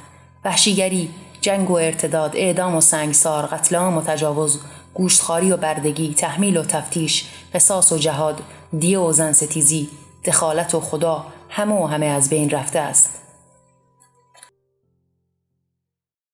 وحشیگری 0.45 1.11
جنگ 1.41 1.71
و 1.71 1.75
ارتداد 1.75 2.37
اعدام 2.37 2.77
و 2.77 2.81
سنگسار 2.81 3.47
قتل 3.47 3.77
و 3.77 4.01
تجاوز 4.01 4.61
گوشتخواری 4.95 5.53
و 5.53 5.57
بردگی 5.57 6.15
تحمیل 6.15 6.57
و 6.57 6.63
تفتیش 6.63 7.25
قصاص 7.55 7.93
و 7.93 7.99
جهاد 7.99 8.41
دیه 8.79 8.99
و 8.99 9.13
زن 9.13 9.33
ستیزی 9.33 9.89
دخالت 10.25 10.75
و 10.75 10.81
خدا 10.81 11.27
همه 11.49 11.75
و 11.75 11.87
همه 11.87 12.07
از 12.07 12.31
بین 12.31 12.51
رفته 12.51 12.79
است. 12.79 13.11